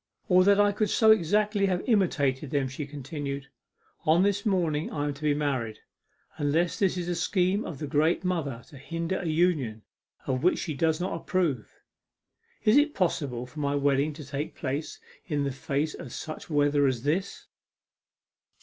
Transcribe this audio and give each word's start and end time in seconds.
'Or 0.29 0.43
that 0.45 0.59
I 0.59 0.71
could 0.71 0.89
so 0.89 1.11
exactly 1.11 1.67
have 1.67 1.87
imitated 1.87 2.49
them,' 2.49 2.67
she 2.69 2.87
continued. 2.87 3.49
'On 4.03 4.23
this 4.23 4.47
morning 4.47 4.89
I 4.89 5.03
am 5.05 5.13
to 5.13 5.21
be 5.21 5.35
married 5.35 5.77
unless 6.39 6.79
this 6.79 6.97
is 6.97 7.07
a 7.07 7.13
scheme 7.13 7.63
of 7.63 7.77
the 7.77 7.85
great 7.85 8.23
Mother 8.23 8.63
to 8.69 8.79
hinder 8.79 9.19
a 9.19 9.27
union 9.27 9.83
of 10.25 10.41
which 10.41 10.57
she 10.57 10.73
does 10.73 10.99
not 10.99 11.15
approve. 11.15 11.69
Is 12.63 12.77
it 12.77 12.95
possible 12.95 13.45
for 13.45 13.59
my 13.59 13.75
wedding 13.75 14.11
to 14.13 14.25
take 14.25 14.55
place 14.55 14.99
in 15.27 15.43
the 15.43 15.51
face 15.51 15.93
of 15.93 16.11
such 16.11 16.49
weather 16.49 16.87
as 16.87 17.03
this? 17.03 17.45